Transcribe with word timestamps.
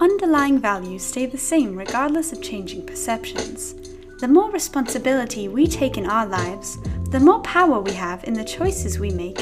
underlying 0.00 0.60
values 0.60 1.02
stay 1.02 1.26
the 1.26 1.36
same 1.36 1.76
regardless 1.76 2.32
of 2.32 2.40
changing 2.40 2.86
perceptions. 2.86 3.74
The 4.20 4.28
more 4.28 4.50
responsibility 4.50 5.48
we 5.48 5.66
take 5.66 5.98
in 5.98 6.06
our 6.06 6.26
lives, 6.26 6.78
the 7.10 7.18
more 7.18 7.40
power 7.40 7.80
we 7.80 7.92
have 7.92 8.22
in 8.24 8.34
the 8.34 8.44
choices 8.44 9.00
we 9.00 9.10
make 9.10 9.40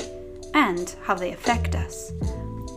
and 0.55 0.95
how 1.03 1.15
they 1.15 1.33
affect 1.33 1.75
us. 1.75 2.13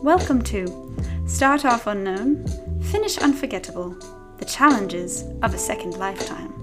Welcome 0.02 0.42
to 0.42 0.94
Start 1.26 1.64
Off 1.64 1.86
Unknown, 1.86 2.46
Finish 2.82 3.16
Unforgettable 3.18 3.96
The 4.38 4.44
Challenges 4.44 5.24
of 5.42 5.54
a 5.54 5.58
Second 5.58 5.96
Lifetime. 5.96 6.59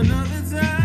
Another 0.00 0.42
time, 0.48 0.77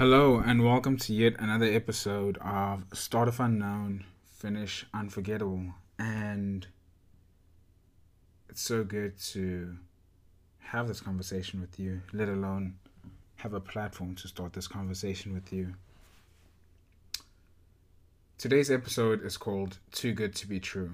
Hello, 0.00 0.38
and 0.38 0.64
welcome 0.64 0.96
to 0.96 1.12
yet 1.12 1.34
another 1.38 1.66
episode 1.66 2.38
of 2.38 2.84
Start 2.94 3.28
of 3.28 3.38
Unknown, 3.38 4.04
Finish 4.24 4.86
Unforgettable. 4.94 5.74
And 5.98 6.66
it's 8.48 8.62
so 8.62 8.82
good 8.82 9.18
to 9.32 9.76
have 10.60 10.88
this 10.88 11.02
conversation 11.02 11.60
with 11.60 11.78
you, 11.78 12.00
let 12.14 12.30
alone 12.30 12.76
have 13.36 13.52
a 13.52 13.60
platform 13.60 14.14
to 14.14 14.26
start 14.26 14.54
this 14.54 14.66
conversation 14.66 15.34
with 15.34 15.52
you. 15.52 15.74
Today's 18.38 18.70
episode 18.70 19.22
is 19.22 19.36
called 19.36 19.80
Too 19.92 20.14
Good 20.14 20.34
to 20.36 20.48
Be 20.48 20.58
True. 20.58 20.92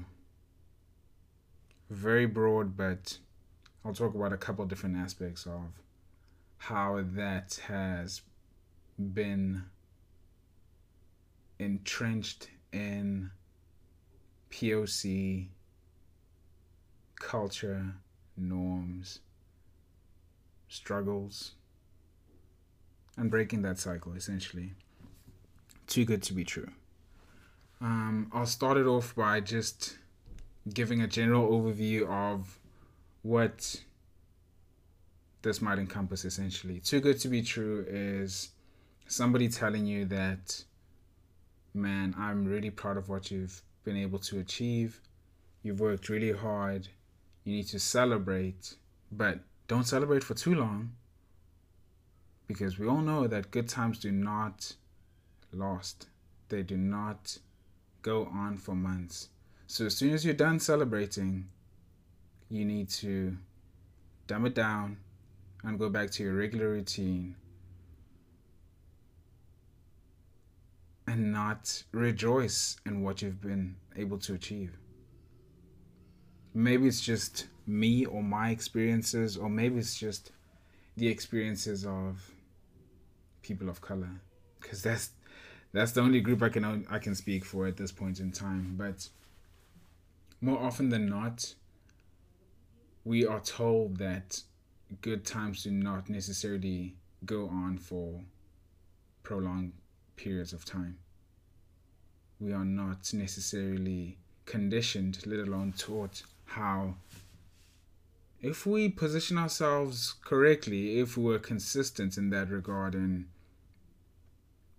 Very 1.91 2.27
broad, 2.27 2.77
but 2.77 3.19
I'll 3.84 3.95
talk 3.95 4.16
about 4.16 4.33
a 4.33 4.37
couple 4.37 4.65
different 4.65 4.97
aspects 4.97 5.47
of 5.47 5.81
how 6.59 7.05
that 7.15 7.61
has 7.69 8.22
been 8.99 9.65
entrenched 11.59 12.49
in 12.73 13.31
POC 14.51 15.49
culture, 17.19 17.95
norms, 18.37 19.21
struggles, 20.69 21.53
and 23.17 23.31
breaking 23.31 23.62
that 23.62 23.79
cycle 23.79 24.12
essentially. 24.12 24.75
Too 25.87 26.05
good 26.05 26.23
to 26.25 26.34
be 26.34 26.45
true. 26.45 26.69
Um, 27.81 28.31
I'll 28.33 28.47
start 28.47 28.77
it 28.77 28.87
off 28.87 29.15
by 29.15 29.41
just 29.41 29.99
giving 30.73 31.01
a 31.03 31.07
general 31.07 31.51
overview 31.51 32.09
of 32.09 32.59
what 33.23 33.83
this 35.43 35.61
might 35.61 35.78
encompass 35.78 36.25
essentially. 36.25 36.81
Too 36.81 37.01
good 37.01 37.21
to 37.21 37.28
be 37.28 37.43
true 37.43 37.84
is 37.89 38.51
somebody 39.07 39.49
telling 39.49 39.87
you 39.87 40.05
that, 40.07 40.65
man, 41.75 42.15
I'm 42.19 42.45
really 42.45 42.71
proud 42.71 42.97
of 42.97 43.09
what 43.09 43.31
you've 43.31 43.63
been 43.85 43.97
able 43.97 44.19
to 44.21 44.39
achieve. 44.39 45.01
You've 45.63 45.81
worked 45.81 46.09
really 46.09 46.33
hard. 46.33 46.89
You 47.45 47.55
need 47.55 47.69
to 47.69 47.79
celebrate, 47.79 48.75
but 49.13 49.41
don't 49.69 49.87
celebrate 49.87 50.25
for 50.25 50.35
too 50.35 50.55
long 50.55 50.93
because 52.47 52.79
we 52.79 52.87
all 52.87 53.01
know 53.01 53.27
that 53.27 53.51
good 53.51 53.69
times 53.69 53.99
do 53.99 54.11
not 54.11 54.75
last, 55.53 56.07
they 56.49 56.63
do 56.63 56.77
not 56.77 57.39
go 58.03 58.27
on 58.27 58.57
for 58.57 58.75
months. 58.75 59.29
So, 59.67 59.87
as 59.87 59.97
soon 59.97 60.15
as 60.15 60.25
you're 60.25 60.35
done 60.35 60.61
celebrating, 60.61 61.49
you 62.49 62.65
need 62.65 62.89
to 62.91 63.37
dumb 64.29 64.47
it 64.47 64.55
down 64.55 64.99
and 65.65 65.79
go 65.79 65.89
back 65.89 66.11
to 66.13 66.23
your 66.23 66.35
regular 66.35 66.69
routine 66.69 67.35
and 71.07 71.33
not 71.33 71.85
rejoice 71.93 72.77
in 72.85 73.03
what 73.03 73.23
you've 73.23 73.41
been 73.41 73.77
able 73.97 74.19
to 74.19 74.35
achieve. 74.35 74.77
Maybe 76.55 76.89
it's 76.89 77.01
just 77.01 77.47
me 77.67 78.05
or 78.07 78.23
my 78.23 78.51
experiences, 78.51 79.37
or 79.37 79.49
maybe 79.49 79.79
it's 79.79 79.99
just 79.99 80.33
the 80.97 81.09
experiences 81.09 81.85
of 81.85 82.31
people 83.43 83.69
of 83.69 83.81
color, 83.81 84.11
because 84.61 84.83
that's 84.83 85.11
that's 85.73 85.93
the 85.93 86.01
only 86.01 86.21
group 86.21 86.43
I 86.43 86.49
can 86.49 86.87
I 86.91 86.99
can 86.99 87.15
speak 87.15 87.45
for 87.45 87.67
at 87.67 87.77
this 87.77 87.93
point 87.93 88.21
in 88.21 88.33
time. 88.33 88.75
But 88.77 89.09
more 90.41 90.59
often 90.59 90.89
than 90.89 91.09
not, 91.09 91.55
we 93.05 93.27
are 93.27 93.41
told 93.41 93.99
that 93.99 94.43
good 95.03 95.25
times 95.25 95.65
do 95.65 95.71
not 95.71 96.09
necessarily 96.09 96.97
go 97.25 97.49
on 97.49 97.79
for 97.79 98.21
prolonged 99.23 99.73
periods 100.16 100.53
of 100.53 100.65
time. 100.65 100.98
We 102.41 102.53
are 102.53 102.65
not 102.65 103.13
necessarily 103.13 104.18
conditioned, 104.45 105.27
let 105.27 105.41
alone 105.41 105.74
taught, 105.77 106.22
how 106.45 106.95
if 108.41 108.66
we 108.66 108.89
position 108.89 109.39
ourselves 109.39 110.15
correctly, 110.24 111.01
if 111.01 111.16
we're 111.16 111.39
consistent 111.39 112.16
in 112.16 112.30
that 112.30 112.51
regard 112.51 112.95
and 112.95 113.27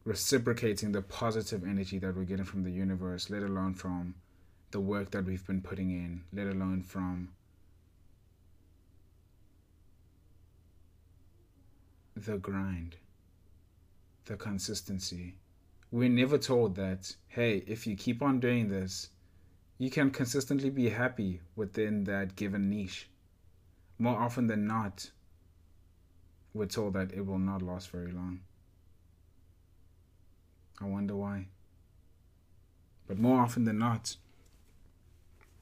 reciprocating 0.06 0.94
the 0.94 1.02
positive 1.02 1.66
energy 1.66 2.00
that 2.00 2.16
we're 2.16 2.24
getting 2.24 2.46
from 2.46 2.64
the 2.64 2.72
universe, 2.72 3.30
let 3.30 3.44
alone 3.44 3.74
from 3.74 4.16
the 4.72 4.80
work 4.80 5.12
that 5.12 5.26
we've 5.26 5.46
been 5.46 5.62
putting 5.62 5.90
in, 5.90 6.22
let 6.32 6.48
alone 6.48 6.82
from 6.82 7.30
the 12.16 12.38
grind, 12.38 12.96
the 14.28 14.36
consistency. 14.36 15.36
We're 15.92 16.10
never 16.10 16.38
told 16.38 16.76
that, 16.76 17.16
hey, 17.28 17.64
if 17.66 17.88
you 17.88 17.96
keep 17.96 18.22
on 18.22 18.40
doing 18.40 18.70
this, 18.70 19.10
you 19.78 19.90
can 19.90 20.12
consistently 20.12 20.70
be 20.70 20.90
happy 20.90 21.42
within 21.56 22.04
that 22.06 22.36
given 22.36 22.70
niche. 22.70 23.10
More 24.00 24.18
often 24.18 24.48
than 24.48 24.68
not, 24.68 25.12
we're 26.54 26.66
told 26.66 26.94
that 26.94 27.14
it 27.14 27.26
will 27.26 27.40
not 27.40 27.62
last 27.62 27.90
very 27.90 28.12
long. 28.12 28.42
I 30.82 30.86
wonder 30.86 31.16
why. 31.16 31.48
But 33.08 33.18
more 33.18 33.42
often 33.42 33.64
than 33.64 33.80
not, 33.80 34.18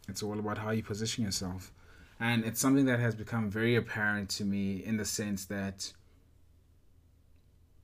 it's 0.07 0.23
all 0.23 0.39
about 0.39 0.57
how 0.57 0.71
you 0.71 0.83
position 0.83 1.23
yourself. 1.23 1.71
And 2.19 2.45
it's 2.45 2.59
something 2.59 2.85
that 2.85 2.99
has 2.99 3.15
become 3.15 3.49
very 3.49 3.75
apparent 3.75 4.29
to 4.31 4.45
me 4.45 4.83
in 4.83 4.97
the 4.97 5.05
sense 5.05 5.45
that 5.45 5.93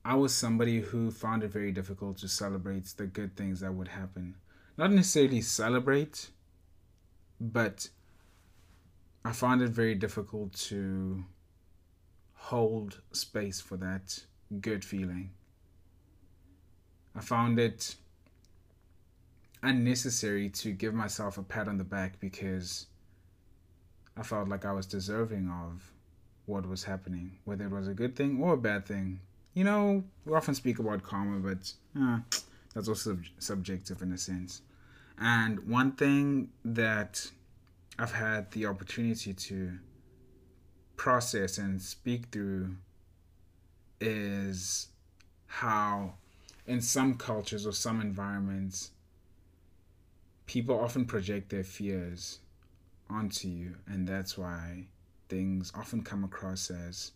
I 0.04 0.14
was 0.14 0.34
somebody 0.34 0.80
who 0.80 1.10
found 1.10 1.44
it 1.44 1.52
very 1.52 1.70
difficult 1.70 2.18
to 2.18 2.28
celebrate 2.28 2.86
the 2.96 3.06
good 3.06 3.36
things 3.36 3.60
that 3.60 3.72
would 3.72 3.88
happen. 3.88 4.34
Not 4.76 4.90
necessarily 4.90 5.40
celebrate, 5.42 6.30
but 7.40 7.88
I 9.24 9.32
found 9.32 9.62
it 9.62 9.68
very 9.68 9.94
difficult 9.94 10.54
to 10.54 11.24
hold 12.34 13.00
space 13.12 13.60
for 13.60 13.76
that 13.76 14.24
good 14.60 14.84
feeling. 14.84 15.30
I 17.14 17.20
found 17.20 17.60
it 17.60 17.94
unnecessary 19.62 20.48
to 20.50 20.72
give 20.72 20.94
myself 20.94 21.38
a 21.38 21.42
pat 21.42 21.68
on 21.68 21.78
the 21.78 21.84
back 21.84 22.18
because 22.18 22.86
I 24.16 24.24
felt 24.24 24.48
like 24.48 24.64
I 24.64 24.72
was 24.72 24.86
deserving 24.86 25.48
of 25.48 25.92
what 26.46 26.66
was 26.66 26.84
happening, 26.84 27.38
whether 27.44 27.66
it 27.66 27.70
was 27.70 27.86
a 27.86 27.94
good 27.94 28.16
thing 28.16 28.42
or 28.42 28.54
a 28.54 28.58
bad 28.58 28.86
thing. 28.86 29.20
You 29.54 29.64
know, 29.64 30.04
we 30.24 30.32
often 30.34 30.54
speak 30.54 30.78
about 30.78 31.02
karma, 31.02 31.38
but 31.38 31.72
uh, 32.00 32.20
that's 32.74 32.88
also 32.88 33.14
sub- 33.14 33.24
subjective 33.38 34.00
in 34.00 34.12
a 34.12 34.18
sense. 34.18 34.62
And 35.18 35.68
one 35.68 35.92
thing 35.92 36.48
that 36.64 37.30
I've 37.98 38.12
had 38.12 38.50
the 38.52 38.66
opportunity 38.66 39.34
to 39.34 39.72
process 40.96 41.58
and 41.58 41.80
speak 41.82 42.26
through 42.32 42.76
is 44.00 44.88
how, 45.46 46.14
in 46.66 46.80
some 46.80 47.14
cultures 47.14 47.66
or 47.66 47.72
some 47.72 48.00
environments, 48.00 48.92
people 50.46 50.80
often 50.80 51.04
project 51.04 51.50
their 51.50 51.64
fears 51.64 52.40
onto 53.10 53.48
you, 53.48 53.74
and 53.86 54.08
that's 54.08 54.38
why 54.38 54.86
things 55.28 55.70
often 55.74 56.02
come 56.02 56.24
across 56.24 56.70
as 56.70 57.12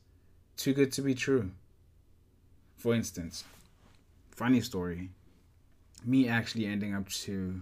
too 0.56 0.74
good 0.74 0.92
to 0.92 1.02
be 1.02 1.14
true. 1.14 1.50
For 2.76 2.94
instance, 2.94 3.44
funny 4.30 4.60
story, 4.60 5.10
me 6.04 6.28
actually 6.28 6.66
ending 6.66 6.94
up 6.94 7.08
to 7.08 7.60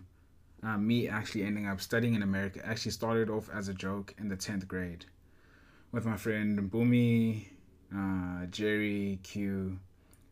uh, 0.62 0.78
me 0.78 1.08
actually 1.08 1.44
ending 1.44 1.66
up 1.66 1.80
studying 1.80 2.14
in 2.14 2.22
America 2.22 2.60
actually 2.64 2.90
started 2.92 3.28
off 3.28 3.50
as 3.52 3.68
a 3.68 3.74
joke 3.74 4.14
in 4.18 4.28
the 4.28 4.36
10th 4.36 4.66
grade 4.66 5.04
with 5.92 6.06
my 6.06 6.16
friend 6.16 6.70
Bumi, 6.70 7.46
uh, 7.94 8.46
Jerry, 8.46 9.20
Q. 9.22 9.78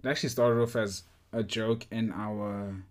It 0.03 0.09
actually 0.09 0.31
started 0.31 0.61
off 0.61 0.75
as 0.75 1.05
a 1.33 1.43
joke 1.43 1.87
in 1.91 2.13
our 2.13 2.83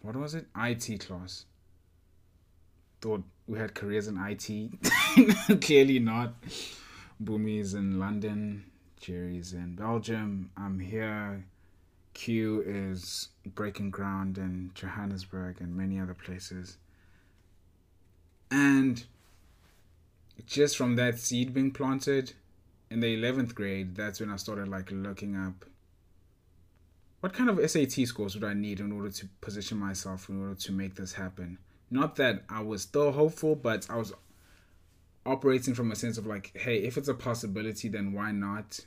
what 0.00 0.16
was 0.16 0.34
it? 0.34 0.46
IT 0.56 1.00
class. 1.00 1.44
Thought 3.00 3.24
we 3.46 3.58
had 3.58 3.74
careers 3.74 4.08
in 4.08 4.16
IT. 4.16 5.60
Clearly 5.60 5.98
not. 5.98 6.34
Boomy's 7.22 7.74
in 7.74 7.98
London, 7.98 8.64
Jerry's 9.00 9.52
in 9.52 9.74
Belgium. 9.74 10.50
I'm 10.56 10.78
here. 10.78 11.44
Q 12.14 12.62
is 12.66 13.28
breaking 13.46 13.90
ground 13.90 14.38
in 14.38 14.72
Johannesburg 14.74 15.60
and 15.60 15.76
many 15.76 16.00
other 16.00 16.14
places. 16.14 16.76
And 18.50 19.04
just 20.46 20.76
from 20.76 20.96
that 20.96 21.18
seed 21.18 21.54
being 21.54 21.70
planted 21.70 22.32
in 22.90 23.00
the 23.00 23.16
11th 23.16 23.54
grade, 23.54 23.94
that's 23.94 24.20
when 24.20 24.30
I 24.30 24.36
started 24.36 24.68
like 24.68 24.90
looking 24.90 25.36
up 25.36 25.64
what 27.20 27.32
kind 27.32 27.50
of 27.50 27.70
SAT 27.70 28.06
scores 28.06 28.34
would 28.34 28.44
I 28.44 28.54
need 28.54 28.80
in 28.80 28.92
order 28.92 29.10
to 29.10 29.28
position 29.40 29.78
myself 29.78 30.28
in 30.28 30.40
order 30.40 30.54
to 30.54 30.72
make 30.72 30.94
this 30.94 31.14
happen? 31.14 31.58
Not 31.90 32.16
that 32.16 32.44
I 32.48 32.62
was 32.62 32.82
still 32.82 33.12
hopeful, 33.12 33.56
but 33.56 33.86
I 33.90 33.96
was 33.96 34.12
operating 35.28 35.74
from 35.74 35.92
a 35.92 35.96
sense 35.96 36.18
of 36.18 36.26
like, 36.26 36.56
hey, 36.56 36.78
if 36.78 36.96
it's 36.96 37.08
a 37.08 37.14
possibility, 37.14 37.88
then 37.88 38.12
why 38.12 38.32
not? 38.32 38.80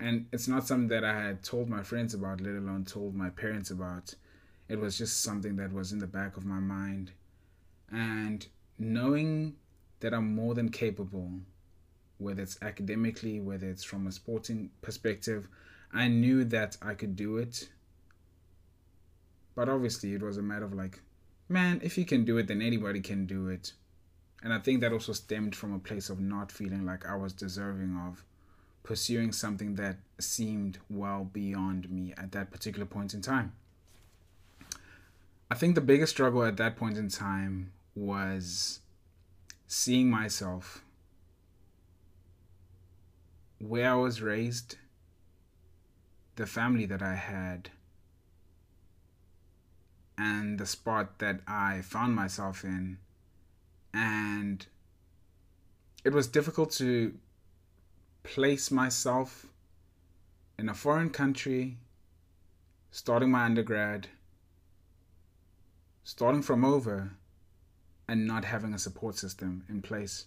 And 0.00 0.26
it's 0.32 0.48
not 0.48 0.66
something 0.66 0.88
that 0.88 1.04
I 1.04 1.20
had 1.20 1.42
told 1.44 1.68
my 1.68 1.82
friends 1.82 2.12
about, 2.12 2.40
let 2.40 2.56
alone 2.56 2.84
told 2.84 3.14
my 3.14 3.30
parents 3.30 3.70
about. 3.70 4.14
It 4.68 4.80
was 4.80 4.98
just 4.98 5.22
something 5.22 5.56
that 5.56 5.72
was 5.72 5.92
in 5.92 6.00
the 6.00 6.06
back 6.06 6.36
of 6.36 6.44
my 6.44 6.58
mind. 6.58 7.12
And 7.92 8.46
knowing 8.78 9.54
that 10.00 10.12
I'm 10.12 10.34
more 10.34 10.54
than 10.54 10.70
capable, 10.70 11.30
whether 12.18 12.42
it's 12.42 12.58
academically, 12.60 13.40
whether 13.40 13.68
it's 13.68 13.84
from 13.84 14.06
a 14.06 14.12
sporting 14.12 14.70
perspective, 14.82 15.48
I 15.92 16.08
knew 16.08 16.44
that 16.46 16.76
I 16.82 16.94
could 16.94 17.14
do 17.14 17.36
it. 17.36 17.68
But 19.54 19.68
obviously, 19.68 20.14
it 20.14 20.22
was 20.22 20.38
a 20.38 20.42
matter 20.42 20.64
of 20.64 20.74
like, 20.74 21.00
man, 21.48 21.80
if 21.84 21.96
you 21.96 22.04
can 22.04 22.24
do 22.24 22.38
it, 22.38 22.48
then 22.48 22.60
anybody 22.60 23.00
can 23.00 23.26
do 23.26 23.48
it. 23.48 23.72
And 24.44 24.52
I 24.52 24.58
think 24.58 24.82
that 24.82 24.92
also 24.92 25.14
stemmed 25.14 25.56
from 25.56 25.72
a 25.72 25.78
place 25.78 26.10
of 26.10 26.20
not 26.20 26.52
feeling 26.52 26.84
like 26.84 27.06
I 27.06 27.16
was 27.16 27.32
deserving 27.32 27.96
of 27.96 28.22
pursuing 28.82 29.32
something 29.32 29.76
that 29.76 29.96
seemed 30.20 30.78
well 30.90 31.24
beyond 31.24 31.90
me 31.90 32.12
at 32.18 32.32
that 32.32 32.50
particular 32.52 32.84
point 32.84 33.14
in 33.14 33.22
time. 33.22 33.54
I 35.50 35.54
think 35.54 35.74
the 35.74 35.80
biggest 35.80 36.12
struggle 36.12 36.44
at 36.44 36.58
that 36.58 36.76
point 36.76 36.98
in 36.98 37.08
time 37.08 37.72
was 37.94 38.80
seeing 39.66 40.10
myself 40.10 40.84
where 43.58 43.92
I 43.92 43.94
was 43.94 44.20
raised 44.20 44.76
the 46.36 46.46
family 46.46 46.84
that 46.84 47.00
I 47.00 47.14
had 47.14 47.70
and 50.18 50.58
the 50.58 50.66
spot 50.66 51.18
that 51.20 51.40
I 51.48 51.80
found 51.80 52.14
myself 52.14 52.62
in. 52.62 52.98
And 53.94 54.66
it 56.02 56.12
was 56.12 56.26
difficult 56.26 56.72
to 56.72 57.14
place 58.24 58.72
myself 58.72 59.46
in 60.58 60.68
a 60.68 60.74
foreign 60.74 61.10
country, 61.10 61.78
starting 62.90 63.30
my 63.30 63.44
undergrad, 63.44 64.08
starting 66.02 66.42
from 66.42 66.64
over, 66.64 67.12
and 68.08 68.26
not 68.26 68.44
having 68.44 68.74
a 68.74 68.78
support 68.78 69.16
system 69.16 69.64
in 69.68 69.80
place. 69.80 70.26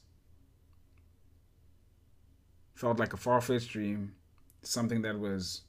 Felt 2.74 3.00
like 3.00 3.14
a 3.14 3.18
far 3.18 3.42
fetched 3.42 3.72
dream, 3.72 4.14
something 4.62 5.02
that 5.02 5.20
was 5.20 5.62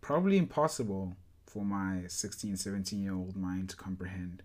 probably 0.00 0.38
impossible 0.38 1.16
for 1.46 1.64
my 1.64 2.02
16, 2.06 2.56
17 2.56 3.02
year 3.02 3.14
old 3.14 3.36
mind 3.36 3.70
to 3.70 3.76
comprehend. 3.76 4.42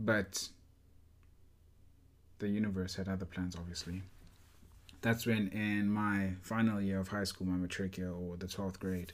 But 0.00 0.48
the 2.42 2.48
universe 2.48 2.96
had 2.96 3.08
other 3.08 3.24
plans, 3.24 3.54
obviously. 3.56 4.02
That's 5.00 5.26
when, 5.26 5.48
in 5.48 5.88
my 5.88 6.32
final 6.42 6.80
year 6.80 6.98
of 6.98 7.08
high 7.08 7.24
school, 7.24 7.46
my 7.46 7.56
matric 7.56 7.96
year 7.96 8.10
or 8.10 8.36
the 8.36 8.46
12th 8.46 8.80
grade, 8.80 9.12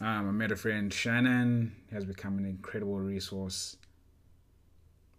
um, 0.00 0.28
I 0.28 0.32
met 0.32 0.50
a 0.50 0.56
friend, 0.56 0.92
Shannon, 0.92 1.76
has 1.92 2.06
become 2.06 2.38
an 2.38 2.46
incredible 2.46 2.98
resource, 2.98 3.76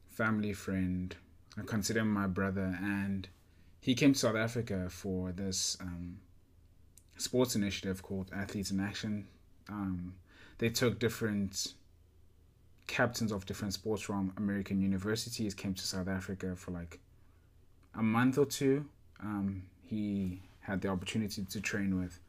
family 0.09 0.53
friend. 0.53 1.15
I 1.57 1.61
consider 1.61 1.99
him 1.99 2.11
my 2.11 2.27
brother, 2.27 2.77
and 2.81 3.29
he 3.79 3.93
came 3.93 4.13
to 4.13 4.19
South 4.19 4.35
Africa 4.35 4.87
for 4.89 5.31
this 5.31 5.77
um, 5.79 6.17
sports 7.17 7.55
initiative 7.55 8.01
called 8.01 8.31
Athletes 8.35 8.71
in 8.71 8.79
Action. 8.79 9.27
Um, 9.69 10.15
they 10.57 10.69
took 10.69 10.99
different 10.99 11.75
captains 12.87 13.31
of 13.31 13.45
different 13.45 13.73
sports 13.73 14.01
from 14.01 14.33
American 14.37 14.81
universities 14.81 15.53
came 15.53 15.73
to 15.75 15.83
South 15.83 16.07
Africa 16.07 16.55
for 16.55 16.71
like 16.71 16.99
a 17.97 18.03
month 18.03 18.37
or 18.37 18.45
two. 18.45 18.85
Um, 19.21 19.63
he 19.83 20.41
had 20.59 20.81
the 20.81 20.89
opportunity 20.89 21.43
to 21.43 21.61
train 21.61 21.99
with 21.99 22.19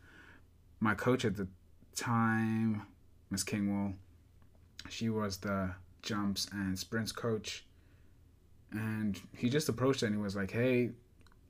my 0.81 0.95
coach 0.95 1.25
at 1.25 1.37
the 1.37 1.49
time, 1.95 2.83
Miss 3.31 3.43
Kingwell. 3.43 3.95
She 4.89 5.09
was 5.09 5.39
the 5.39 5.75
jumps 6.03 6.49
and 6.53 6.79
sprints 6.79 7.13
coach. 7.13 7.65
And 8.73 9.21
he 9.37 9.49
just 9.49 9.69
approached 9.69 10.03
her 10.03 10.07
and 10.07 10.17
he 10.17 10.23
was 10.23 10.37
like, 10.37 10.51
Hey, 10.51 10.91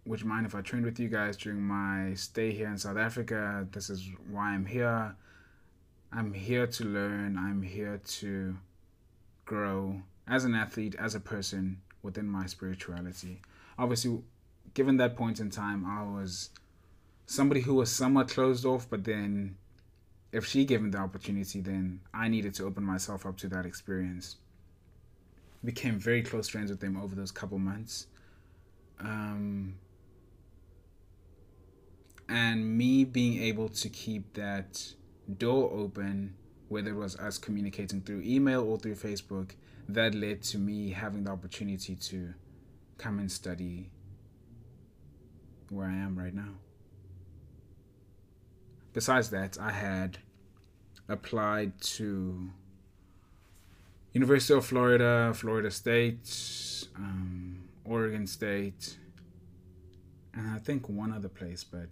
would 0.06 0.20
you 0.20 0.26
mind 0.26 0.46
if 0.46 0.54
I 0.54 0.60
trained 0.60 0.84
with 0.84 1.00
you 1.00 1.08
guys 1.08 1.36
during 1.36 1.60
my 1.60 2.14
stay 2.14 2.52
here 2.52 2.68
in 2.68 2.78
South 2.78 2.96
Africa? 2.96 3.66
This 3.72 3.90
is 3.90 4.08
why 4.30 4.50
I'm 4.50 4.64
here. 4.64 5.16
I'm 6.12 6.32
here 6.32 6.66
to 6.66 6.84
learn. 6.84 7.36
I'm 7.36 7.62
here 7.62 8.00
to 8.20 8.56
grow 9.44 10.00
as 10.28 10.44
an 10.44 10.54
athlete, 10.54 10.94
as 10.98 11.14
a 11.14 11.20
person 11.20 11.78
within 12.02 12.28
my 12.28 12.46
spirituality. 12.46 13.40
Obviously, 13.78 14.22
given 14.74 14.96
that 14.98 15.16
point 15.16 15.40
in 15.40 15.50
time, 15.50 15.84
I 15.84 16.02
was 16.02 16.50
somebody 17.26 17.60
who 17.60 17.74
was 17.74 17.90
somewhat 17.90 18.28
closed 18.28 18.64
off, 18.64 18.88
but 18.88 19.04
then 19.04 19.56
if 20.32 20.46
she 20.46 20.64
gave 20.64 20.82
me 20.82 20.90
the 20.90 20.98
opportunity, 20.98 21.60
then 21.60 22.00
I 22.12 22.28
needed 22.28 22.54
to 22.54 22.64
open 22.64 22.84
myself 22.84 23.26
up 23.26 23.36
to 23.38 23.48
that 23.48 23.66
experience. 23.66 24.36
Became 25.64 25.98
very 25.98 26.22
close 26.22 26.48
friends 26.48 26.70
with 26.70 26.80
them 26.80 26.96
over 26.96 27.14
those 27.14 27.32
couple 27.32 27.58
months. 27.58 28.06
Um, 29.00 29.74
and 32.28 32.76
me 32.76 33.04
being 33.04 33.42
able 33.42 33.68
to 33.70 33.88
keep 33.88 34.34
that 34.34 34.92
door 35.38 35.70
open, 35.72 36.34
whether 36.68 36.90
it 36.90 36.96
was 36.96 37.16
us 37.16 37.38
communicating 37.38 38.00
through 38.00 38.22
email 38.24 38.62
or 38.62 38.78
through 38.78 38.94
Facebook, 38.94 39.52
that 39.88 40.14
led 40.14 40.42
to 40.42 40.58
me 40.58 40.90
having 40.90 41.24
the 41.24 41.30
opportunity 41.30 41.94
to 41.94 42.34
come 42.98 43.18
and 43.18 43.30
study 43.30 43.90
where 45.70 45.86
I 45.86 45.94
am 45.94 46.18
right 46.18 46.34
now. 46.34 46.54
Besides 48.92 49.30
that, 49.30 49.58
I 49.60 49.72
had 49.72 50.18
applied 51.08 51.80
to 51.80 52.50
University 54.12 54.54
of 54.54 54.64
Florida, 54.64 55.32
Florida 55.34 55.70
State, 55.70 56.88
um, 56.96 57.64
Oregon 57.84 58.26
State, 58.26 58.96
and 60.32 60.50
I 60.50 60.58
think 60.58 60.88
one 60.88 61.12
other 61.12 61.28
place, 61.28 61.64
but 61.64 61.88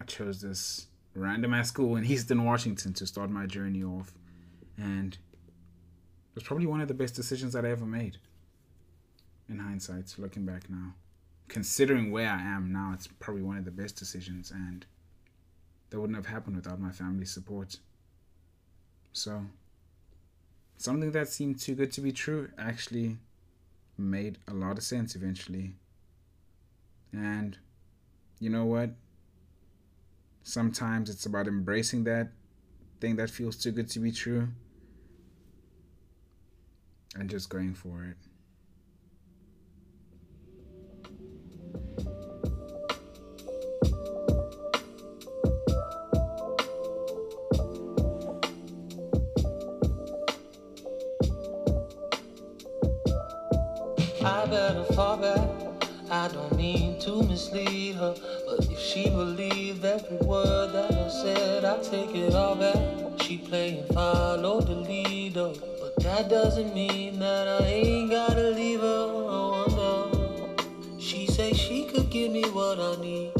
I 0.00 0.04
chose 0.04 0.40
this 0.40 0.88
random 1.14 1.54
ass 1.54 1.68
school 1.68 1.96
in 1.96 2.04
Eastern 2.04 2.44
Washington 2.44 2.92
to 2.94 3.06
start 3.06 3.30
my 3.30 3.46
journey 3.46 3.84
off, 3.84 4.12
and 4.76 5.14
it 5.14 6.34
was 6.34 6.44
probably 6.44 6.66
one 6.66 6.80
of 6.80 6.88
the 6.88 6.94
best 6.94 7.14
decisions 7.14 7.52
that 7.52 7.64
I 7.64 7.70
ever 7.70 7.86
made. 7.86 8.18
In 9.50 9.58
hindsight, 9.58 10.14
looking 10.16 10.46
back 10.46 10.70
now, 10.70 10.94
considering 11.48 12.12
where 12.12 12.30
I 12.30 12.40
am 12.40 12.72
now, 12.72 12.92
it's 12.94 13.08
probably 13.08 13.42
one 13.42 13.56
of 13.56 13.64
the 13.64 13.72
best 13.72 13.96
decisions, 13.96 14.52
and 14.52 14.86
that 15.90 15.98
wouldn't 15.98 16.16
have 16.16 16.26
happened 16.26 16.54
without 16.54 16.80
my 16.80 16.92
family's 16.92 17.32
support. 17.32 17.78
So, 19.12 19.46
something 20.76 21.10
that 21.10 21.28
seemed 21.28 21.58
too 21.58 21.74
good 21.74 21.90
to 21.92 22.00
be 22.00 22.12
true 22.12 22.50
actually 22.56 23.16
made 23.98 24.38
a 24.46 24.54
lot 24.54 24.78
of 24.78 24.84
sense 24.84 25.16
eventually. 25.16 25.72
And 27.12 27.58
you 28.38 28.50
know 28.50 28.66
what? 28.66 28.90
Sometimes 30.44 31.10
it's 31.10 31.26
about 31.26 31.48
embracing 31.48 32.04
that 32.04 32.28
thing 33.00 33.16
that 33.16 33.30
feels 33.30 33.56
too 33.56 33.72
good 33.72 33.90
to 33.90 33.98
be 33.98 34.12
true 34.12 34.46
and 37.16 37.28
just 37.28 37.48
going 37.48 37.74
for 37.74 38.04
it. 38.04 38.29
Better 54.50 54.84
fall 54.94 55.16
back. 55.16 55.48
I 56.10 56.26
don't 56.26 56.56
mean 56.56 56.98
to 57.02 57.22
mislead 57.22 57.94
her, 57.94 58.16
but 58.44 58.66
if 58.68 58.80
she 58.80 59.08
believed 59.08 59.84
every 59.84 60.16
word 60.26 60.72
that 60.72 60.92
I 60.92 61.08
said, 61.08 61.64
I 61.64 61.78
take 61.78 62.16
it 62.16 62.34
all 62.34 62.56
back. 62.56 63.22
She 63.22 63.38
playing 63.38 63.84
follow 63.94 64.60
the 64.60 64.74
leader, 64.74 65.52
but 65.80 65.94
that 66.02 66.28
doesn't 66.28 66.74
mean 66.74 67.20
that 67.20 67.62
I 67.62 67.66
ain't 67.66 68.10
gotta 68.10 68.50
leave 68.50 68.80
her. 68.80 69.06
I 69.36 69.66
wonder. 69.68 70.98
She 70.98 71.28
say 71.28 71.52
she 71.52 71.84
could 71.84 72.10
give 72.10 72.32
me 72.32 72.42
what 72.50 72.80
I 72.80 73.00
need. 73.00 73.32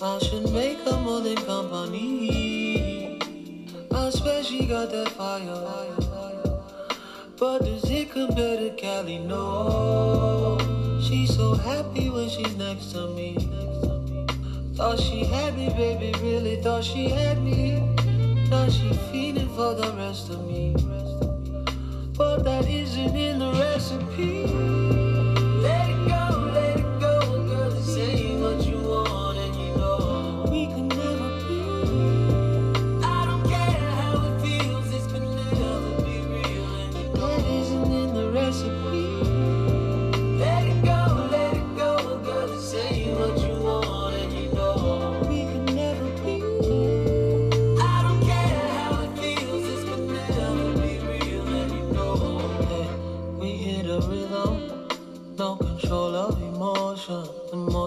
I 0.00 0.18
should 0.20 0.52
make 0.52 0.78
her 0.86 1.00
more 1.00 1.20
than 1.20 1.36
company. 1.36 3.18
I 3.90 4.10
swear 4.10 4.44
she 4.44 4.66
got 4.66 4.92
that 4.92 5.08
fire. 5.08 6.03
But 7.36 7.64
does 7.64 7.90
it 7.90 8.12
compare 8.12 8.56
to 8.58 8.70
Cali? 8.76 9.18
No. 9.18 10.56
She's 11.02 11.34
so 11.34 11.54
happy 11.54 12.08
when 12.08 12.28
she's 12.28 12.54
next 12.56 12.92
to 12.92 13.08
me. 13.08 13.36
Thought 14.76 15.00
she 15.00 15.24
had 15.24 15.56
me, 15.56 15.68
baby, 15.70 16.12
really 16.22 16.62
thought 16.62 16.84
she 16.84 17.08
had 17.08 17.42
me. 17.42 17.80
Now 18.48 18.68
she 18.68 18.92
feeling 19.10 19.48
for 19.48 19.74
the 19.74 19.92
rest 19.96 20.30
of 20.30 20.46
me. 20.46 20.76
But 22.16 22.44
that 22.44 22.68
isn't 22.68 23.16
in 23.16 23.40
the 23.40 23.52
recipe. 23.52 25.03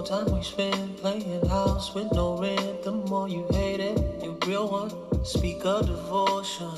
Time 0.08 0.32
we 0.32 0.42
spend 0.42 0.96
playing 1.00 1.46
house 1.48 1.94
with 1.94 2.10
no 2.14 2.38
rent, 2.38 2.82
the 2.84 2.92
more 2.94 3.28
you 3.28 3.46
hate 3.52 3.82
it. 3.82 4.24
You 4.24 4.38
real 4.46 4.70
one, 4.70 4.90
speak 5.26 5.66
of 5.66 5.86
devotion. 5.86 6.72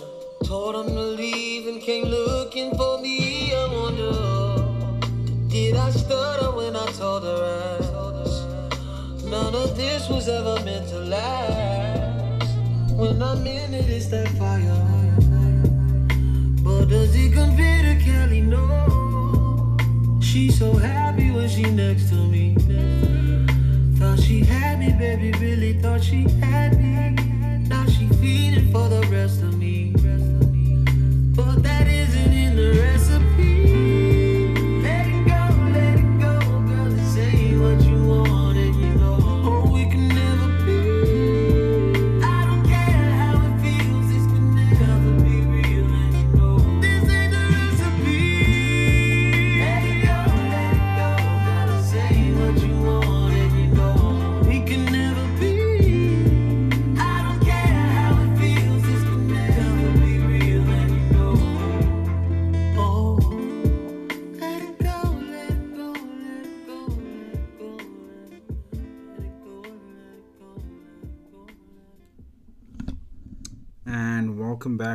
Told 0.46 0.74
him 0.76 0.96
to 0.96 1.02
leave 1.04 1.68
and 1.68 1.80
came 1.80 2.06
looking 2.06 2.76
for 2.76 3.00
me. 3.00 3.54
I 3.54 3.68
wonder, 3.72 5.48
did 5.48 5.76
I 5.76 5.92
stutter 5.92 6.56
when 6.56 6.76
I 6.76 6.88
told 6.94 7.24
her? 7.24 7.80
None 9.26 9.54
of 9.54 9.78
this 9.78 10.10
was 10.10 10.28
ever 10.28 10.64
meant 10.66 10.90
to 10.90 10.98
last. 10.98 12.58
When 12.94 13.22
I'm 13.22 13.46
in 13.46 13.76
it, 13.76 13.90
it's 13.92 14.08
that 14.08 14.30
fire. 14.40 14.88
But 16.64 16.86
does 16.86 17.16
it 17.16 17.34
compare 17.34 17.84
to 17.84 18.04
Kelly? 18.04 18.42
No. 18.42 19.78
She's 20.20 20.58
so 20.58 20.74
happy 20.74 21.30
when 21.30 21.48
she 21.48 21.62
next 21.70 22.10
to 22.10 22.16
me. 22.16 22.56
She 24.30 24.42
had 24.42 24.78
me, 24.78 24.92
baby, 24.92 25.32
really 25.40 25.74
thought 25.74 26.04
she 26.04 26.30
had 26.40 26.78
me. 26.78 27.16
Now 27.68 27.84
she 27.88 28.08
feeding 28.22 28.72
for 28.72 28.88
the 28.88 29.02
rest 29.08 29.42
of 29.42 29.58
me. 29.58 29.92
But 31.36 31.64
that 31.64 31.88
isn't 31.88 32.32
in 32.32 32.56
the 32.56 32.80
recipe. 32.80 33.69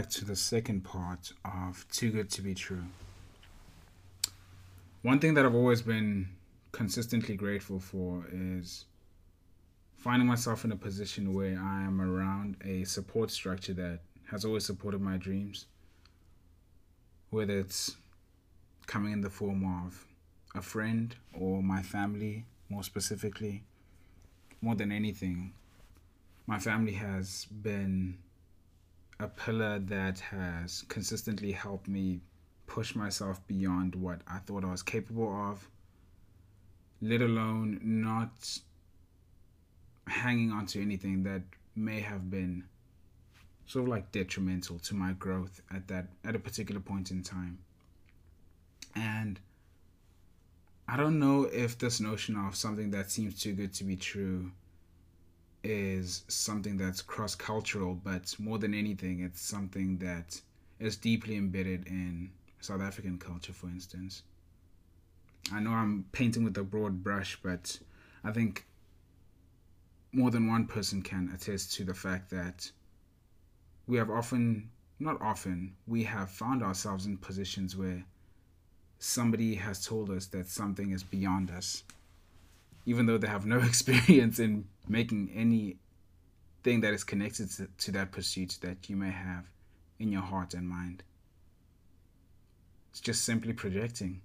Back 0.04 0.10
to 0.10 0.24
the 0.26 0.36
second 0.36 0.84
part 0.84 1.32
of 1.46 1.86
Too 1.90 2.10
Good 2.10 2.28
to 2.32 2.42
Be 2.42 2.52
True. 2.52 2.84
One 5.00 5.18
thing 5.18 5.32
that 5.32 5.46
I've 5.46 5.54
always 5.54 5.80
been 5.80 6.28
consistently 6.72 7.36
grateful 7.36 7.80
for 7.80 8.26
is 8.30 8.84
finding 9.96 10.28
myself 10.28 10.62
in 10.62 10.72
a 10.72 10.76
position 10.76 11.32
where 11.32 11.58
I 11.58 11.84
am 11.84 12.02
around 12.02 12.56
a 12.62 12.84
support 12.84 13.30
structure 13.30 13.72
that 13.72 14.00
has 14.30 14.44
always 14.44 14.66
supported 14.66 15.00
my 15.00 15.16
dreams, 15.16 15.64
whether 17.30 17.58
it's 17.58 17.96
coming 18.86 19.14
in 19.14 19.22
the 19.22 19.30
form 19.30 19.64
of 19.86 20.04
a 20.54 20.60
friend 20.60 21.16
or 21.32 21.62
my 21.62 21.80
family, 21.80 22.44
more 22.68 22.82
specifically. 22.82 23.62
More 24.60 24.74
than 24.74 24.92
anything, 24.92 25.54
my 26.46 26.58
family 26.58 26.92
has 26.92 27.46
been 27.46 28.18
a 29.20 29.28
pillar 29.28 29.78
that 29.78 30.18
has 30.20 30.84
consistently 30.88 31.52
helped 31.52 31.88
me 31.88 32.20
push 32.66 32.94
myself 32.94 33.46
beyond 33.46 33.94
what 33.94 34.20
I 34.26 34.38
thought 34.38 34.64
I 34.64 34.70
was 34.70 34.82
capable 34.82 35.32
of, 35.50 35.68
let 37.00 37.20
alone 37.20 37.80
not 37.82 38.58
hanging 40.06 40.50
on 40.50 40.66
to 40.66 40.82
anything 40.82 41.22
that 41.24 41.42
may 41.76 42.00
have 42.00 42.30
been 42.30 42.64
sort 43.66 43.84
of 43.84 43.88
like 43.88 44.12
detrimental 44.12 44.78
to 44.78 44.94
my 44.94 45.12
growth 45.12 45.60
at 45.74 45.88
that 45.88 46.08
at 46.24 46.34
a 46.34 46.38
particular 46.38 46.80
point 46.80 47.10
in 47.10 47.22
time. 47.22 47.58
And 48.94 49.40
I 50.86 50.96
don't 50.96 51.18
know 51.18 51.44
if 51.44 51.78
this 51.78 52.00
notion 52.00 52.36
of 52.36 52.54
something 52.54 52.90
that 52.90 53.10
seems 53.10 53.40
too 53.40 53.52
good 53.52 53.72
to 53.74 53.84
be 53.84 53.96
true 53.96 54.50
is 55.64 56.24
something 56.28 56.76
that's 56.76 57.02
cross 57.02 57.34
cultural, 57.34 57.94
but 57.94 58.34
more 58.38 58.58
than 58.58 58.74
anything, 58.74 59.20
it's 59.20 59.40
something 59.40 59.98
that 59.98 60.40
is 60.78 60.96
deeply 60.96 61.36
embedded 61.36 61.86
in 61.86 62.30
South 62.60 62.82
African 62.82 63.18
culture, 63.18 63.52
for 63.52 63.68
instance. 63.68 64.22
I 65.52 65.60
know 65.60 65.70
I'm 65.70 66.04
painting 66.12 66.44
with 66.44 66.56
a 66.58 66.62
broad 66.62 67.02
brush, 67.02 67.38
but 67.42 67.78
I 68.22 68.32
think 68.32 68.66
more 70.12 70.30
than 70.30 70.46
one 70.46 70.66
person 70.66 71.02
can 71.02 71.30
attest 71.34 71.74
to 71.74 71.84
the 71.84 71.94
fact 71.94 72.30
that 72.30 72.70
we 73.86 73.96
have 73.98 74.10
often, 74.10 74.70
not 75.00 75.20
often, 75.20 75.74
we 75.86 76.04
have 76.04 76.30
found 76.30 76.62
ourselves 76.62 77.04
in 77.04 77.16
positions 77.18 77.76
where 77.76 78.04
somebody 78.98 79.54
has 79.56 79.84
told 79.84 80.10
us 80.10 80.26
that 80.26 80.46
something 80.46 80.92
is 80.92 81.02
beyond 81.02 81.50
us, 81.50 81.82
even 82.86 83.06
though 83.06 83.18
they 83.18 83.28
have 83.28 83.46
no 83.46 83.58
experience 83.62 84.38
in 84.38 84.66
making 84.88 85.30
anything 85.34 86.80
that 86.80 86.94
is 86.94 87.04
connected 87.04 87.50
to, 87.50 87.68
to 87.78 87.92
that 87.92 88.12
pursuit 88.12 88.58
that 88.62 88.88
you 88.88 88.96
may 88.96 89.10
have 89.10 89.44
in 89.98 90.10
your 90.10 90.22
heart 90.22 90.54
and 90.54 90.68
mind. 90.68 91.02
It's 92.90 93.00
just 93.00 93.24
simply 93.24 93.52
projecting. 93.52 94.20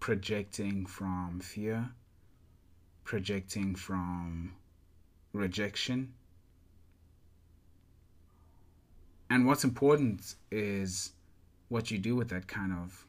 Projecting 0.00 0.86
from 0.86 1.40
fear, 1.40 1.90
projecting 3.04 3.74
from 3.74 4.54
rejection. 5.32 6.12
And 9.30 9.46
what's 9.46 9.64
important 9.64 10.34
is 10.50 11.12
what 11.68 11.90
you 11.90 11.98
do 11.98 12.16
with 12.16 12.30
that 12.30 12.48
kind 12.48 12.72
of 12.72 13.06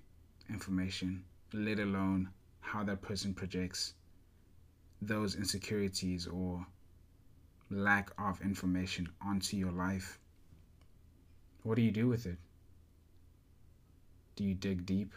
information, 0.50 1.24
let 1.54 1.80
alone 1.80 2.30
how 2.72 2.84
that 2.84 3.02
person 3.02 3.34
projects 3.34 3.96
those 5.02 5.36
insecurities 5.36 6.28
or 6.28 6.64
lack 7.72 8.12
of 8.20 8.40
information 8.42 9.10
onto 9.26 9.58
your 9.58 9.72
life. 9.72 10.20
What 11.64 11.76
do 11.78 11.82
you 11.82 11.90
do 11.90 12.08
with 12.08 12.28
it? 12.28 12.38
Do 14.36 14.44
you 14.44 14.54
dig 14.54 14.86
deep? 14.86 15.14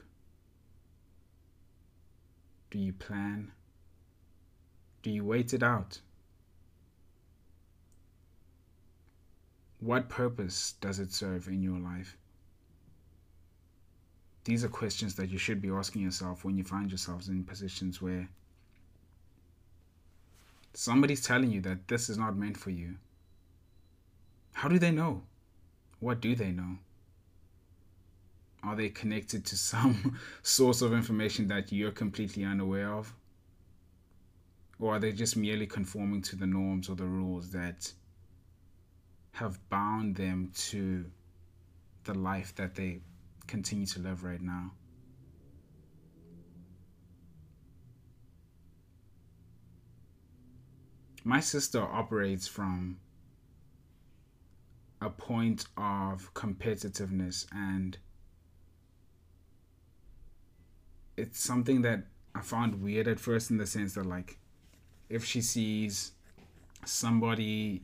Do 2.71 2.79
you 2.79 2.95
plan? 2.95 3.53
Do 5.03 5.11
you 5.11 5.23
wait 5.23 5.53
it 5.53 5.63
out? 5.63 6.01
What 9.79 10.09
purpose 10.09 10.75
does 10.81 10.99
it 10.99 11.13
serve 11.13 11.49
in 11.49 11.63
your 11.63 11.79
life? 11.79 12.17
These 14.45 14.65
are 14.65 14.69
questions 14.69 15.15
that 15.17 15.31
you 15.31 15.39
should 15.39 15.63
be 15.63 15.71
asking 15.71 16.03
yourself 16.03 16.45
when 16.45 16.57
you 16.57 16.65
find 16.65 16.91
yourselves 16.91 17.29
in 17.29 17.45
positions 17.45 18.03
where 18.03 18.29
somebody's 20.75 21.25
telling 21.25 21.51
you 21.51 21.61
that 21.61 21.87
this 21.87 22.09
is 22.09 22.19
not 22.19 22.37
meant 22.37 22.57
for 22.57 22.71
you. 22.71 22.97
How 24.53 24.69
do 24.69 24.79
they 24.79 24.91
know? 24.91 25.23
What 26.01 26.21
do 26.21 26.35
they 26.35 26.51
know? 26.51 26.79
Are 28.65 28.77
they 28.77 28.89
connected 28.89 29.45
to 29.47 29.57
some 29.57 30.19
source 30.43 30.83
of 30.83 30.93
information 30.93 31.49
that 31.49 31.73
you're 31.73 31.93
completely 31.93 32.45
unaware 32.45 32.93
of? 32.93 33.15
Or 34.79 34.97
are 34.97 34.99
they 34.99 35.13
just 35.13 35.37
merely 35.37 35.67
conforming 35.67 36.23
to 36.23 36.37
the 36.37 36.47
norms 36.47 36.89
or 36.89 36.97
the 36.97 37.07
rules 37.07 37.51
that 37.51 37.93
have 39.33 39.59
bound 39.71 40.17
them 40.17 40.51
to 40.55 41.05
the 42.05 42.15
life 42.15 42.55
that 42.57 42.75
they 42.75 43.01
continue 43.53 43.85
to 43.85 44.01
live 44.01 44.25
right 44.25 44.41
now? 44.41 44.73
My 51.23 51.41
sister 51.41 51.83
operates 51.83 52.49
from 52.49 52.97
a 55.03 55.11
point 55.11 55.67
of 55.77 56.33
competitiveness 56.33 57.45
and 57.53 57.99
it's 61.19 61.39
something 61.39 61.83
that 61.83 62.05
I 62.35 62.41
found 62.41 62.83
weird 62.83 63.07
at 63.07 63.21
first 63.21 63.51
in 63.51 63.59
the 63.59 63.67
sense 63.67 63.93
that 63.95 64.07
like 64.07 64.39
if 65.11 65.27
she 65.27 65.43
sees 65.43 66.13
somebody 66.87 67.83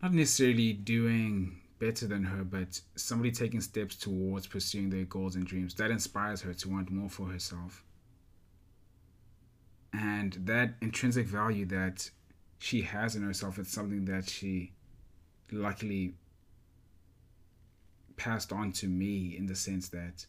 not 0.00 0.14
necessarily 0.14 0.72
doing 0.72 1.60
better 1.84 2.06
than 2.06 2.24
her 2.24 2.42
but 2.44 2.80
somebody 2.96 3.30
taking 3.30 3.60
steps 3.60 3.94
towards 3.94 4.46
pursuing 4.46 4.88
their 4.88 5.04
goals 5.04 5.34
and 5.36 5.46
dreams 5.46 5.74
that 5.74 5.90
inspires 5.90 6.40
her 6.40 6.54
to 6.54 6.70
want 6.70 6.90
more 6.90 7.10
for 7.10 7.26
herself 7.26 7.84
and 9.92 10.32
that 10.44 10.74
intrinsic 10.80 11.26
value 11.26 11.66
that 11.66 12.10
she 12.58 12.80
has 12.80 13.16
in 13.16 13.22
herself 13.22 13.58
it's 13.58 13.70
something 13.70 14.06
that 14.06 14.30
she 14.30 14.72
luckily 15.52 16.14
passed 18.16 18.50
on 18.50 18.72
to 18.72 18.86
me 18.86 19.36
in 19.36 19.44
the 19.44 19.54
sense 19.54 19.88
that 19.88 20.24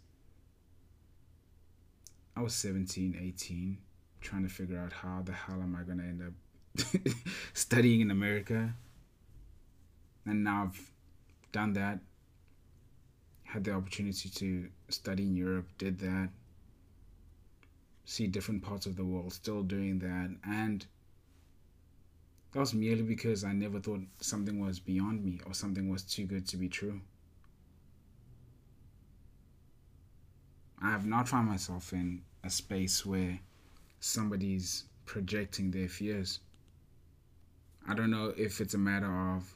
I 2.38 2.42
was 2.42 2.54
17, 2.54 3.18
18, 3.18 3.78
trying 4.20 4.44
to 4.44 4.50
figure 4.50 4.78
out 4.78 4.92
how 4.92 5.22
the 5.24 5.32
hell 5.32 5.62
am 5.62 5.78
I 5.80 5.84
going 5.84 6.00
to 6.00 6.04
end 6.04 6.22
up 6.22 7.14
studying 7.54 8.02
in 8.02 8.12
America. 8.12 8.74
And 10.26 10.44
now 10.44 10.64
I've 10.64 10.92
done 11.56 11.72
that, 11.72 12.00
had 13.46 13.64
the 13.64 13.72
opportunity 13.72 14.28
to 14.28 14.68
study 14.90 15.24
in 15.24 15.38
Europe, 15.38 15.66
did 15.78 15.98
that, 16.00 16.28
see 18.04 18.28
different 18.28 18.62
parts 18.62 18.86
of 18.86 18.98
the 18.98 19.06
world, 19.06 19.32
still 19.32 19.64
doing 19.64 20.00
that. 20.00 20.36
And 20.46 20.86
that 22.52 22.60
was 22.60 22.74
merely 22.74 23.04
because 23.04 23.46
I 23.46 23.54
never 23.54 23.80
thought 23.80 24.02
something 24.20 24.60
was 24.60 24.82
beyond 24.82 25.24
me 25.24 25.40
or 25.46 25.54
something 25.54 25.90
was 25.90 26.04
too 26.04 26.26
good 26.26 26.46
to 26.50 26.58
be 26.58 26.68
true. 26.68 27.00
I 30.82 30.92
have 30.92 31.06
not 31.06 31.30
found 31.30 31.48
myself 31.48 31.94
in 31.94 32.24
a 32.44 32.50
space 32.50 33.06
where 33.06 33.40
somebody's 34.02 34.84
projecting 35.06 35.72
their 35.72 35.88
fears. 35.88 36.40
I 37.88 37.94
don't 37.94 38.12
know 38.12 38.34
if 38.36 38.60
it's 38.60 38.74
a 38.74 38.78
matter 38.78 39.14
of 39.38 39.56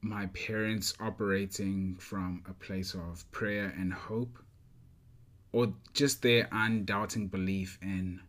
my 0.00 0.26
parents 0.26 0.94
operating 1.00 1.96
from 1.96 2.42
a 2.48 2.52
place 2.52 2.94
of 2.94 3.30
prayer 3.32 3.74
and 3.76 3.92
hope 3.92 4.38
or 5.52 5.72
just 5.92 6.22
their 6.22 6.48
undoubting 6.52 7.26
belief 7.26 7.78
in 7.82 8.20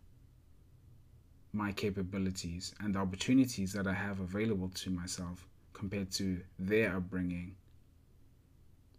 my 1.53 1.71
capabilities 1.71 2.73
and 2.79 2.95
the 2.95 2.99
opportunities 2.99 3.73
that 3.73 3.87
I 3.87 3.93
have 3.93 4.19
available 4.19 4.69
to 4.69 4.89
myself 4.89 5.47
compared 5.73 6.11
to 6.11 6.41
their 6.57 6.95
upbringing 6.95 7.55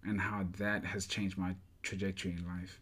and 0.04 0.20
how 0.20 0.46
that 0.58 0.84
has 0.84 1.06
changed 1.06 1.38
my 1.38 1.54
trajectory 1.82 2.32
in 2.32 2.46
life. 2.46 2.80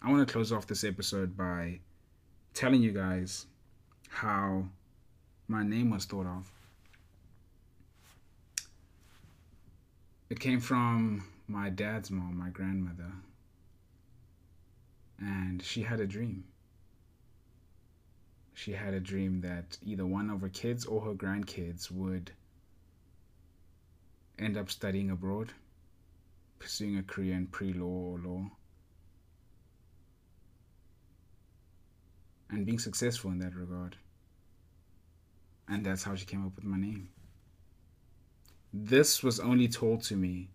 I 0.00 0.10
want 0.10 0.26
to 0.26 0.32
close 0.32 0.52
off 0.52 0.66
this 0.66 0.84
episode 0.84 1.36
by 1.36 1.80
telling 2.54 2.82
you 2.82 2.92
guys 2.92 3.46
how 4.08 4.64
my 5.48 5.62
name 5.62 5.90
was 5.90 6.04
thought 6.04 6.26
of. 6.26 6.50
It 10.32 10.40
came 10.40 10.60
from 10.60 11.24
my 11.46 11.68
dad's 11.68 12.10
mom, 12.10 12.38
my 12.38 12.48
grandmother, 12.48 13.12
and 15.18 15.62
she 15.62 15.82
had 15.82 16.00
a 16.00 16.06
dream. 16.06 16.44
she 18.54 18.72
had 18.72 18.94
a 18.94 19.00
dream 19.00 19.42
that 19.42 19.76
either 19.82 20.06
one 20.06 20.30
of 20.30 20.40
her 20.40 20.48
kids 20.48 20.86
or 20.86 21.02
her 21.02 21.12
grandkids 21.12 21.90
would 21.90 22.32
end 24.38 24.56
up 24.56 24.70
studying 24.70 25.10
abroad, 25.10 25.52
pursuing 26.58 26.96
a 26.96 27.02
career 27.02 27.34
in 27.34 27.46
pre 27.46 27.74
law 27.74 28.12
or 28.12 28.18
law, 28.18 28.50
and 32.48 32.64
being 32.64 32.78
successful 32.78 33.30
in 33.30 33.38
that 33.40 33.54
regard. 33.54 33.96
And 35.68 35.84
that's 35.84 36.04
how 36.04 36.14
she 36.14 36.24
came 36.24 36.46
up 36.46 36.56
with 36.56 36.64
my 36.64 36.78
name. 36.78 37.10
This 38.72 39.22
was 39.22 39.38
only 39.38 39.68
told 39.68 40.02
to 40.04 40.16
me 40.16 40.48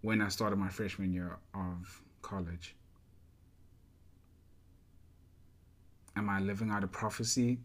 when 0.00 0.22
I 0.22 0.28
started 0.28 0.56
my 0.56 0.68
freshman 0.68 1.12
year 1.12 1.38
of 1.54 2.02
college. 2.22 2.76
Am 6.14 6.30
I 6.30 6.38
living 6.40 6.70
out 6.70 6.84
a 6.84 6.86
prophecy? 6.86 7.58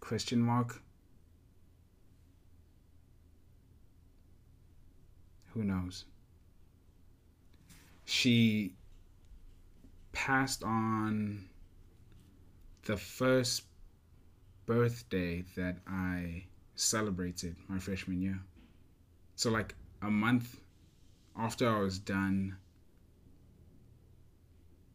Question 0.00 0.40
mark. 0.40 0.82
Who 5.54 5.62
knows? 5.62 6.04
She 8.04 8.74
passed 10.12 10.64
on 10.64 11.48
the 12.84 12.96
first 12.96 13.62
birthday 14.66 15.44
that 15.56 15.76
I 15.86 16.44
celebrated 16.82 17.56
my 17.68 17.78
freshman 17.78 18.20
year. 18.20 18.40
So, 19.36 19.50
like 19.50 19.74
a 20.02 20.10
month 20.10 20.60
after 21.36 21.68
I 21.68 21.80
was 21.80 21.98
done, 21.98 22.56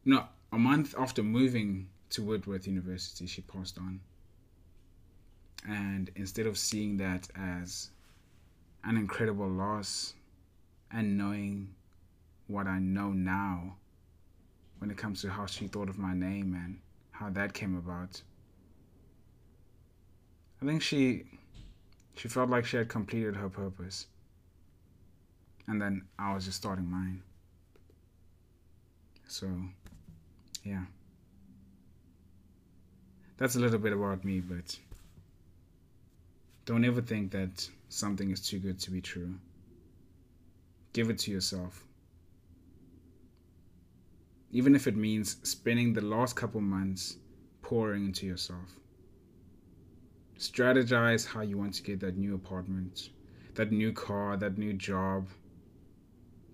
no, 0.04 0.24
a 0.52 0.58
month 0.58 0.94
after 0.98 1.22
moving 1.22 1.88
to 2.10 2.22
Whitworth 2.22 2.66
University, 2.66 3.26
she 3.26 3.42
passed 3.42 3.78
on. 3.78 4.00
And 5.68 6.10
instead 6.14 6.46
of 6.46 6.56
seeing 6.56 6.96
that 6.98 7.28
as 7.34 7.90
an 8.84 8.96
incredible 8.96 9.48
loss 9.48 10.14
and 10.92 11.18
knowing 11.18 11.74
what 12.46 12.66
I 12.66 12.78
know 12.78 13.10
now 13.10 13.76
when 14.78 14.90
it 14.90 14.96
comes 14.96 15.20
to 15.22 15.30
how 15.30 15.46
she 15.46 15.66
thought 15.66 15.88
of 15.88 15.98
my 15.98 16.14
name 16.14 16.54
and 16.54 16.78
how 17.10 17.28
that 17.30 17.52
came 17.52 17.76
about, 17.76 18.22
I 20.62 20.64
think 20.64 20.82
she 20.82 21.24
she 22.18 22.26
felt 22.26 22.50
like 22.50 22.64
she 22.66 22.76
had 22.76 22.88
completed 22.88 23.36
her 23.36 23.48
purpose. 23.48 24.06
And 25.68 25.80
then 25.80 26.02
I 26.18 26.34
was 26.34 26.44
just 26.46 26.56
starting 26.56 26.90
mine. 26.90 27.22
So, 29.28 29.46
yeah. 30.64 30.84
That's 33.36 33.54
a 33.54 33.60
little 33.60 33.78
bit 33.78 33.92
about 33.92 34.24
me, 34.24 34.40
but 34.40 34.76
don't 36.64 36.84
ever 36.84 37.00
think 37.00 37.30
that 37.30 37.68
something 37.88 38.32
is 38.32 38.40
too 38.40 38.58
good 38.58 38.80
to 38.80 38.90
be 38.90 39.00
true. 39.00 39.34
Give 40.92 41.10
it 41.10 41.18
to 41.20 41.30
yourself. 41.30 41.84
Even 44.50 44.74
if 44.74 44.88
it 44.88 44.96
means 44.96 45.36
spending 45.44 45.92
the 45.92 46.00
last 46.00 46.34
couple 46.34 46.60
months 46.60 47.16
pouring 47.62 48.06
into 48.06 48.26
yourself. 48.26 48.77
Strategize 50.38 51.26
how 51.26 51.40
you 51.40 51.58
want 51.58 51.74
to 51.74 51.82
get 51.82 51.98
that 52.00 52.16
new 52.16 52.36
apartment, 52.36 53.10
that 53.54 53.72
new 53.72 53.92
car, 53.92 54.36
that 54.36 54.56
new 54.56 54.72
job, 54.72 55.26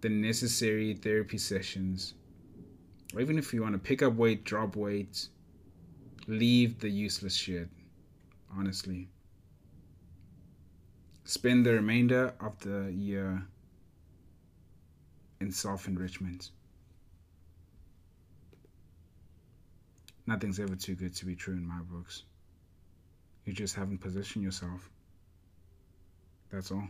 the 0.00 0.08
necessary 0.08 0.94
therapy 0.94 1.36
sessions. 1.36 2.14
Or 3.14 3.20
even 3.20 3.38
if 3.38 3.52
you 3.52 3.60
want 3.60 3.74
to 3.74 3.78
pick 3.78 4.02
up 4.02 4.14
weight, 4.14 4.44
drop 4.44 4.74
weight, 4.74 5.28
leave 6.26 6.80
the 6.80 6.88
useless 6.88 7.34
shit, 7.34 7.68
honestly. 8.56 9.08
Spend 11.24 11.66
the 11.66 11.74
remainder 11.74 12.32
of 12.40 12.58
the 12.60 12.90
year 12.90 13.46
in 15.40 15.52
self 15.52 15.88
enrichment. 15.88 16.50
Nothing's 20.26 20.58
ever 20.58 20.74
too 20.74 20.94
good 20.94 21.14
to 21.16 21.26
be 21.26 21.36
true 21.36 21.54
in 21.54 21.66
my 21.66 21.80
books. 21.82 22.22
You 23.44 23.52
just 23.52 23.74
haven't 23.74 23.98
positioned 23.98 24.44
yourself. 24.44 24.90
That's 26.50 26.70
all. 26.70 26.88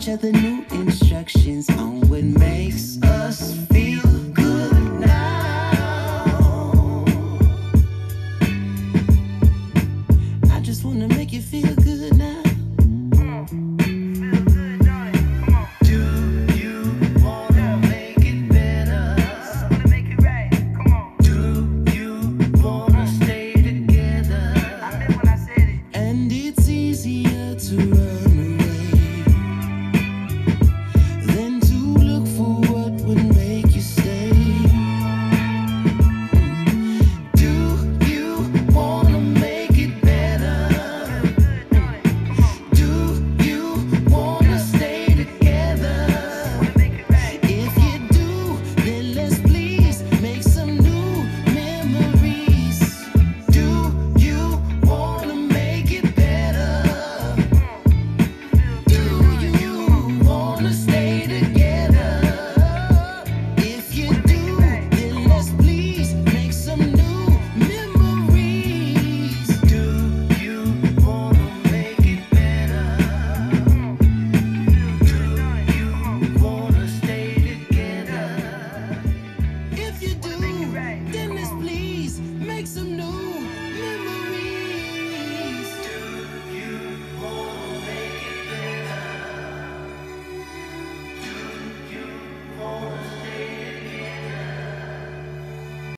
Each 0.00 0.08
other 0.08 0.32
new 0.32 0.64
instructions 0.70 1.68
on 1.68 2.00
what 2.08 2.24
makes 2.24 2.98
us 3.02 3.54
feel 3.66 3.89